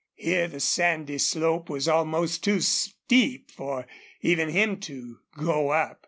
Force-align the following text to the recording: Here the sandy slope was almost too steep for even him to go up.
Here 0.15 0.47
the 0.47 0.59
sandy 0.59 1.19
slope 1.19 1.69
was 1.69 1.87
almost 1.87 2.43
too 2.43 2.59
steep 2.61 3.51
for 3.51 3.85
even 4.21 4.49
him 4.49 4.79
to 4.79 5.19
go 5.37 5.69
up. 5.69 5.99